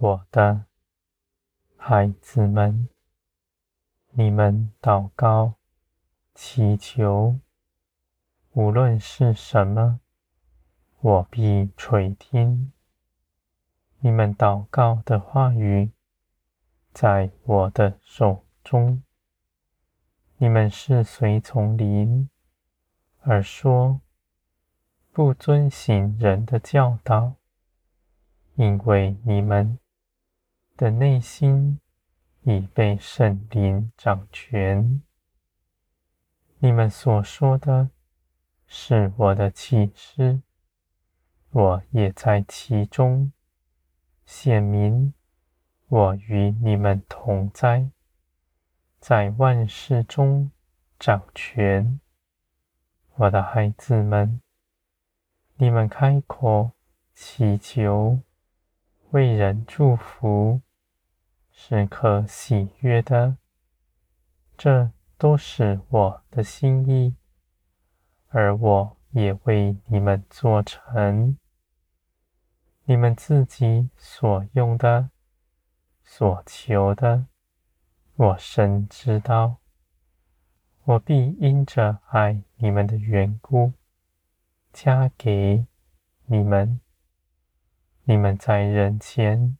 [0.00, 0.64] 我的
[1.76, 2.88] 孩子们，
[4.12, 5.54] 你们祷告、
[6.36, 7.40] 祈求，
[8.52, 9.98] 无论是什么，
[11.00, 12.72] 我必垂听。
[13.98, 15.90] 你们祷告的话语，
[16.92, 19.02] 在我的手中。
[20.36, 22.30] 你们是随从灵
[23.22, 24.00] 而说，
[25.10, 27.34] 不遵行人的教导，
[28.54, 29.76] 因为你们
[30.78, 31.80] 的内心
[32.42, 35.02] 已被圣灵掌权。
[36.60, 37.90] 你们所说的
[38.68, 40.40] 是我的启示，
[41.50, 43.32] 我也在其中
[44.24, 45.12] 显明，
[45.88, 47.90] 我与你们同在。
[49.00, 50.52] 在万事中
[50.96, 51.98] 掌权，
[53.16, 54.40] 我的孩子们，
[55.56, 56.70] 你们开口
[57.14, 58.20] 祈求，
[59.10, 60.60] 为人祝福，
[61.60, 63.36] 是可喜悦的。
[64.56, 67.16] 这都是我的心意，
[68.28, 71.36] 而我也为你们做成。
[72.84, 75.10] 你们自己所用的、
[76.04, 77.26] 所求的。
[78.14, 79.56] 我深知道，
[80.84, 83.72] 我必因着爱你们的缘故，
[84.72, 85.66] 加给
[86.26, 86.80] 你们。
[88.04, 89.58] 你们在人前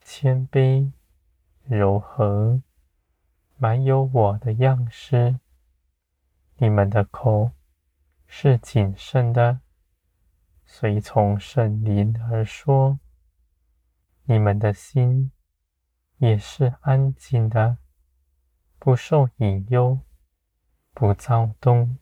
[0.00, 0.92] 谦卑、
[1.68, 2.62] 柔和，
[3.56, 5.38] 满有我的样式。
[6.56, 7.52] 你们的口
[8.26, 9.60] 是谨慎的，
[10.64, 12.98] 随从圣灵而说。
[14.24, 15.30] 你们的心。
[16.18, 17.76] 也是安静的，
[18.78, 19.98] 不受引诱，
[20.94, 21.98] 不躁动，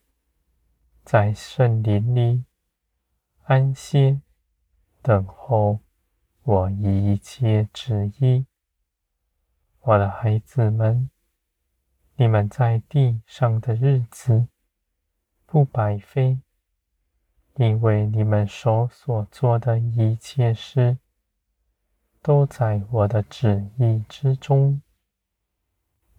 [1.02, 2.44] 在圣灵里
[3.42, 4.20] 安歇，
[5.02, 5.80] 等候
[6.44, 8.46] 我一切旨意。
[9.86, 11.10] 我的孩子们，
[12.16, 14.48] 你们在地上的日子
[15.44, 16.40] 不白费，
[17.56, 20.98] 因为你们手所做的一切事。
[22.22, 24.80] 都在我的旨意之中。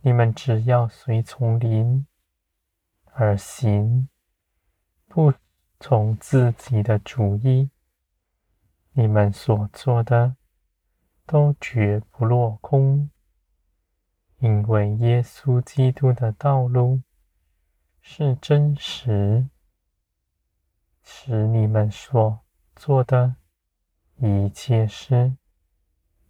[0.01, 2.05] 你们只要随从灵
[3.05, 4.07] 而行，
[5.07, 5.33] 不
[5.79, 7.71] 从自己的主意，
[8.91, 10.35] 你们所做的
[11.25, 13.09] 都绝不落空，
[14.39, 17.01] 因为耶稣基督的道路
[18.01, 19.47] 是真实，
[21.03, 22.39] 使你们所
[22.75, 23.35] 做的
[24.17, 25.35] 一切事。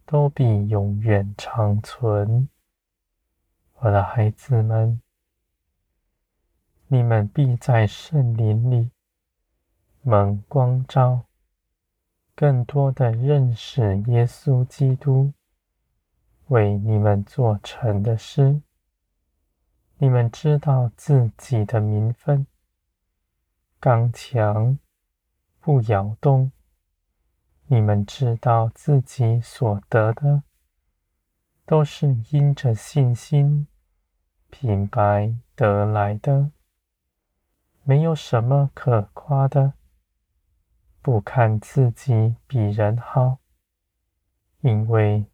[0.08, 2.48] 都必永远长存，
[3.80, 5.02] 我的孩子们，
[6.86, 8.92] 你们必在圣灵里
[10.04, 11.26] 蒙光照，
[12.36, 15.34] 更多的认识耶稣基督
[16.48, 18.62] 为你们做成的事。
[19.98, 22.46] 你们知道自己的名分，
[23.80, 24.78] 刚强，
[25.60, 26.52] 不摇动。
[27.68, 30.44] 你们知道自己所得的，
[31.66, 33.68] 都是因着信心
[34.52, 36.52] 品白得来的，
[37.84, 39.74] 没有什么可夸的。
[41.02, 43.40] 不看自己比人好，
[44.62, 45.26] 因为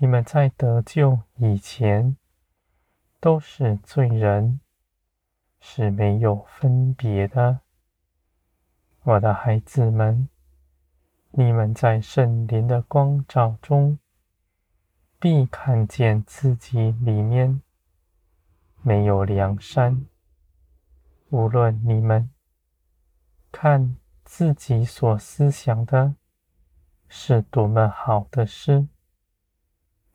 [0.00, 2.16] 你们在得救以前
[3.18, 4.60] 都是罪人，
[5.58, 7.62] 是没有分别的，
[9.02, 10.28] 我的孩子们。
[11.32, 13.98] 你们在圣灵的光照中，
[15.18, 17.60] 必看见自己里面
[18.80, 20.06] 没有良善。
[21.30, 22.30] 无论你们
[23.50, 26.14] 看自己所思想的
[27.08, 28.86] 是多么好的事，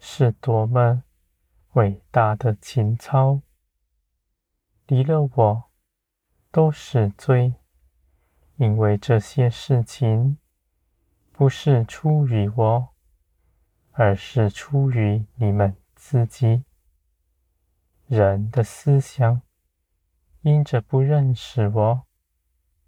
[0.06, 1.04] 是多么
[1.76, 3.42] 伟大的情操，
[4.86, 5.64] 离了我
[6.52, 7.54] 都是罪，
[8.58, 10.38] 因为这些事情。
[11.32, 12.90] 不是出于我，
[13.94, 16.66] 而是出于你们自己。
[18.06, 19.42] 人的思想
[20.42, 22.06] 因着不认识我，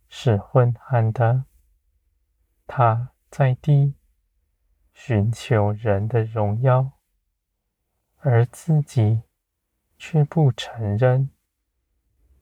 [0.10, 1.46] 是昏暗的。
[2.68, 3.96] 他在地
[4.94, 6.92] 寻求人的荣耀，
[8.28, 9.22] 而自己
[10.00, 11.30] 却不承认，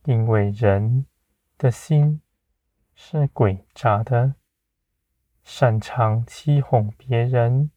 [0.05, 1.05] 因为人
[1.57, 2.21] 的心
[2.95, 4.35] 是诡诈的。
[5.43, 7.69] 擅长欺哄别人，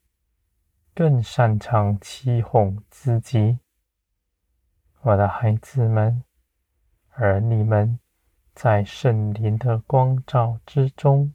[0.95, 3.59] 更擅长欺哄自己。
[5.01, 6.23] 我的孩子们，
[7.11, 7.99] 而你们
[8.55, 11.35] 在圣灵的光照之中，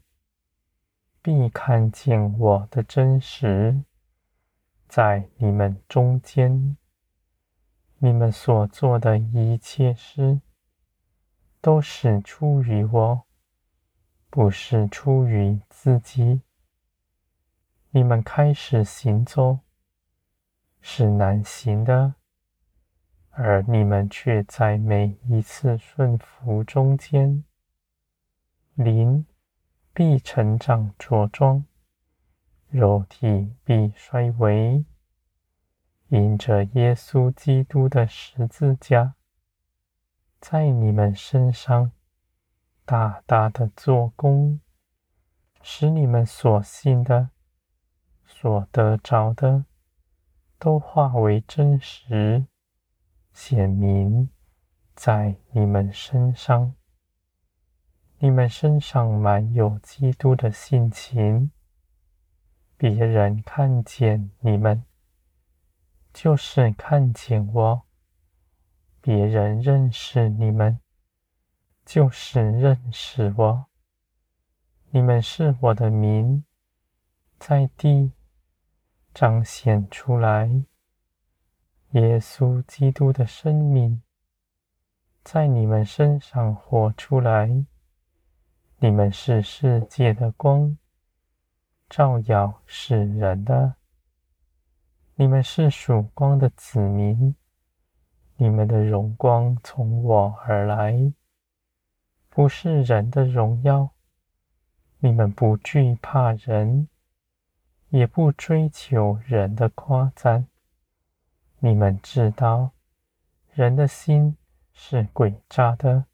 [1.20, 3.84] 必看见我的真实，
[4.94, 6.76] 在你们中间。
[7.96, 10.42] 你们所做的一切事，
[11.62, 13.22] 都是出于我，
[14.28, 16.42] 不是出于自己。
[17.92, 19.60] 你们开始行走，
[20.82, 22.16] 是难行的，
[23.30, 27.42] 而你们却在每一次顺服中间，
[28.74, 29.24] 灵
[29.94, 31.64] 必成长茁壮，
[32.72, 34.82] 肉体必衰微。
[36.08, 39.14] 因着耶稣基督的十字架，
[40.40, 41.92] 在你们身上
[42.86, 44.60] 大大的做工，
[45.60, 47.28] 使你们所信的、
[48.26, 49.66] 所得着的，
[50.58, 52.46] 都化为真实，
[53.34, 54.30] 显明
[54.94, 56.74] 在你们身上。
[58.18, 61.50] 你们身上满有基督的性情，
[62.82, 64.82] 别人看见你们。
[66.12, 67.82] 就是看见我，
[69.00, 70.80] 别人认识你们，
[71.86, 73.66] 就是认识我。
[74.90, 76.44] 你们是我的名，
[77.38, 78.14] 在地
[79.14, 80.64] 彰显出来。
[81.92, 84.02] 耶稣基督的生命
[85.22, 87.64] 在你们身上活出来。
[88.78, 90.76] 你们是世界的光，
[91.94, 93.74] 照耀世人的。
[95.16, 97.36] 你们是曙光的子民，
[98.36, 101.12] 你们的荣光从我而来，
[102.30, 103.90] 不是人的荣耀。
[105.00, 106.88] 你们不惧怕人，
[107.90, 110.48] 也不追求人的夸赞。
[111.58, 112.70] 你们知道，
[113.52, 114.38] 人的心
[114.72, 116.06] 是诡诈的，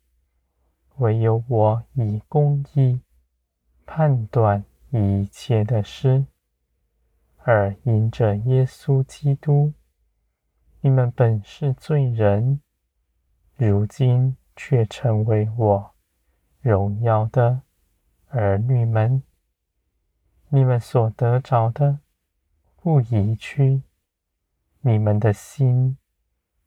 [0.96, 3.00] 唯有我以公义
[3.86, 6.26] 判断一切的事。
[7.38, 9.72] 而因着耶稣基督，
[10.80, 12.60] 你们本是罪人，
[13.56, 15.94] 如今却成为我
[16.60, 17.62] 荣耀的
[18.28, 19.22] 儿女们。
[20.50, 22.00] 你们所得着的
[22.76, 23.82] 不移去，
[24.80, 25.98] 你们的心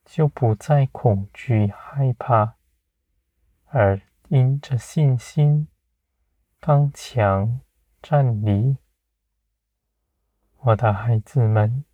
[0.05, 2.55] 就不再恐惧害怕，
[3.65, 5.67] 而因着信心
[6.59, 7.61] 刚强
[8.01, 8.77] 站立。
[10.57, 11.85] 我的孩子们，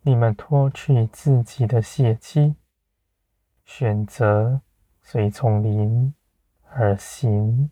[0.00, 2.56] 你们脱去自己的血气，
[3.64, 4.62] 选择
[5.02, 6.14] 随从灵
[6.64, 7.70] 而行。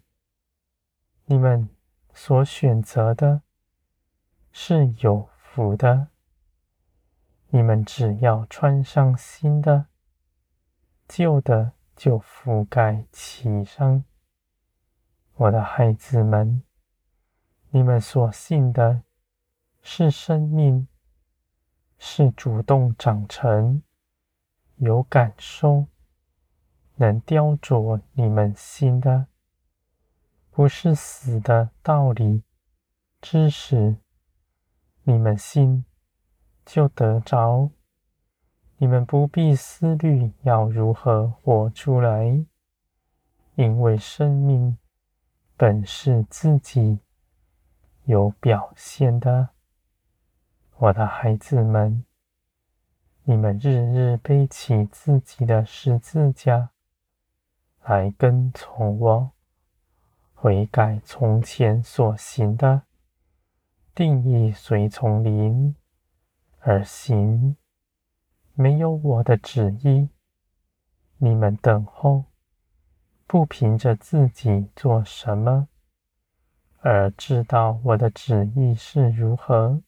[1.24, 1.68] 你们
[2.12, 3.42] 所选择的
[4.52, 6.08] 是有福的。
[7.48, 9.86] 你们只要穿上新的，
[11.08, 14.04] 旧的就覆盖其上。
[15.34, 16.62] 我的孩子们，
[17.70, 19.02] 你们所信的。
[19.80, 20.86] 是生命，
[21.98, 23.82] 是主动长成，
[24.76, 25.86] 有感受，
[26.96, 29.28] 能雕琢你们心的，
[30.50, 32.42] 不是死的道理、
[33.22, 33.96] 知识。
[35.04, 35.86] 你们信，
[36.66, 37.70] 就得着。
[38.76, 42.44] 你们不必思虑要如何活出来，
[43.54, 44.76] 因为生命
[45.56, 46.98] 本是自己
[48.08, 49.50] 有表现的。
[50.78, 52.06] 我的孩子们，
[53.24, 56.70] 你们日日背起自己的十字架
[57.84, 59.32] 来跟从我，
[60.32, 62.84] 悔改从前所行的，
[63.94, 65.76] 定义随从灵
[66.60, 67.58] 而行。
[68.54, 70.08] 没有我的旨意，
[71.18, 72.24] 你们等候，
[73.26, 75.68] 不凭着自己做什么，
[76.80, 79.82] 而知道我的旨意是如何。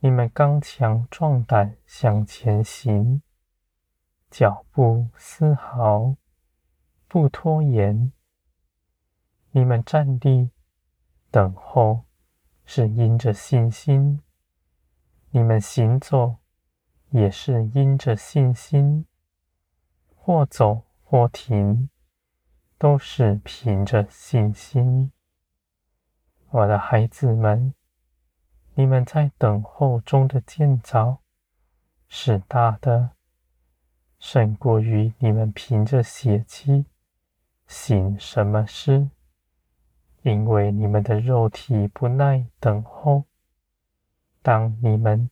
[0.00, 3.22] 你们刚强壮胆向前行，
[4.30, 6.16] 脚步丝毫
[7.06, 8.12] 不拖延。
[9.52, 10.50] 你们站立
[11.30, 12.04] 等候，
[12.64, 14.20] 是因着信心；
[15.30, 16.36] 你们行走，
[17.10, 19.06] 也是因着信心。
[20.14, 21.88] 或走或停，
[22.76, 25.10] 都是凭着信心。
[26.50, 27.74] 我的孩子们。
[28.74, 31.18] 你们在等候中的建造
[32.06, 33.10] 是大的，
[34.20, 36.86] 胜过于你们凭着血气
[37.66, 39.10] 行什么事，
[40.22, 43.24] 因为你们的肉体不耐等候。
[44.42, 45.28] 当你们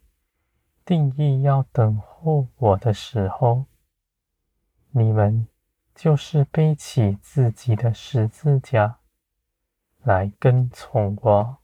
[0.85, 3.67] 定义要等候我的时候，
[4.91, 5.47] 你们
[5.95, 8.99] 就是背起自己的十字架
[10.07, 11.57] 来跟从我。